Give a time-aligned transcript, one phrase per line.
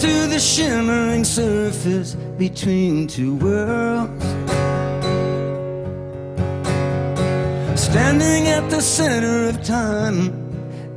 [0.00, 4.24] to the shimmering surface between two worlds.
[7.80, 10.28] Standing at the center of time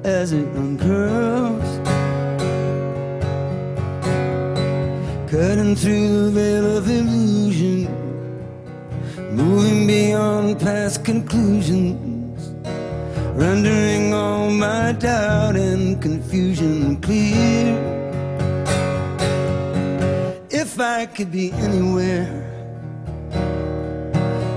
[0.03, 1.69] as it uncurls.
[5.29, 7.85] Cutting through the veil of illusion,
[9.31, 12.49] moving beyond past conclusions,
[13.33, 17.98] rendering all my doubt and confusion clear.
[20.79, 22.25] If I could be anywhere,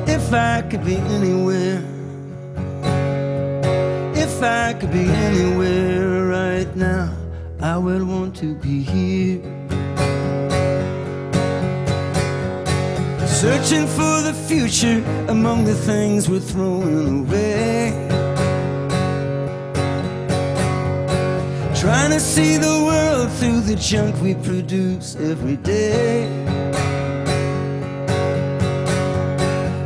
[0.07, 1.83] if I could be anywhere,
[4.15, 7.13] if I could be anywhere right now,
[7.61, 9.43] I would want to be here.
[13.27, 18.22] Searching for the future among the things we're throwing away.
[21.83, 26.29] Trying to see the world through the junk we produce every day.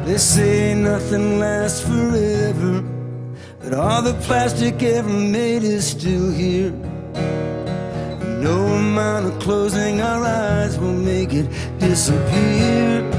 [0.05, 2.85] They say nothing lasts forever,
[3.61, 6.73] but all the plastic ever made is still here.
[8.43, 13.11] No amount of closing our eyes will make it disappear.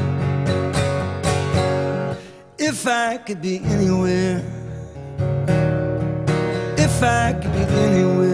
[2.60, 4.44] If I could be anywhere,
[6.78, 8.27] if I could be anywhere,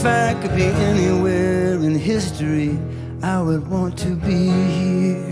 [0.00, 2.78] if I could be anywhere in history,
[3.22, 5.30] I would want to be here.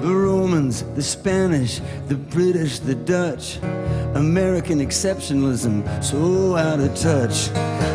[0.00, 3.58] The Romans, the Spanish, the British, the Dutch,
[4.14, 7.48] American exceptionalism so out of touch.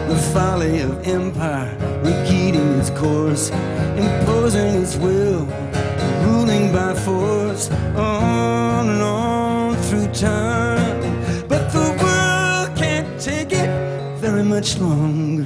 [0.10, 3.50] The folly of empire repeating its course,
[3.98, 5.48] imposing its will,
[6.24, 8.13] ruling by force, on
[14.64, 15.44] much longer.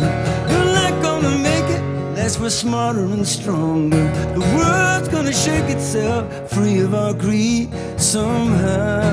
[0.48, 4.06] We're not gonna make it unless we're smarter and stronger.
[4.36, 9.10] The world's gonna shake itself free of our greed somehow.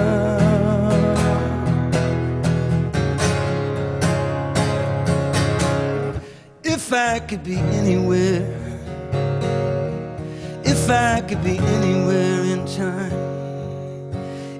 [6.62, 8.46] If I could be anywhere,
[10.64, 13.20] if I could be anywhere in time,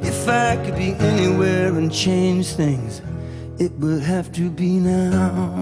[0.03, 3.03] if I could be anywhere and change things,
[3.59, 5.61] it would have to be now.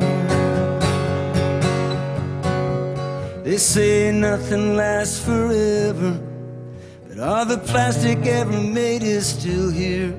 [3.44, 6.19] They say nothing lasts forever,
[7.08, 10.14] but all the plastic ever made is still here.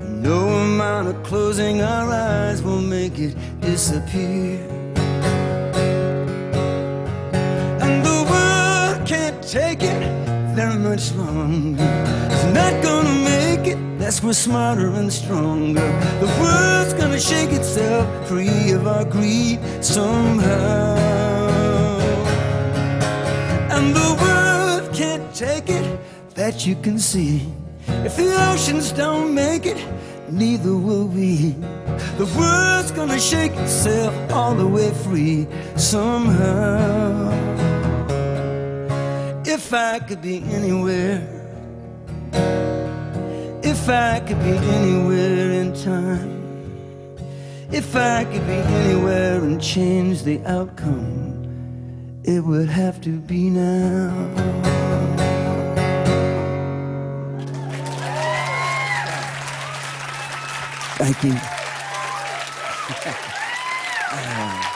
[0.00, 4.58] No amount of closing our eyes will make it disappear.
[7.84, 10.02] And the world can't take it
[10.54, 11.84] very much longer.
[12.30, 12.93] It's not gonna
[14.14, 15.80] make we're smarter and stronger.
[16.20, 20.96] The world's gonna shake itself free of our greed somehow.
[23.70, 25.98] And the world can't take it
[26.34, 27.42] that you can see.
[28.04, 29.84] If the oceans don't make it,
[30.30, 31.56] neither will we.
[32.16, 37.32] The world's gonna shake itself all the way free somehow.
[39.44, 41.43] If I could be anywhere,
[43.84, 46.40] if I could be anywhere in time,
[47.70, 54.08] if I could be anywhere and change the outcome, it would have to be now.
[60.96, 61.36] Thank you.
[64.16, 64.73] Uh,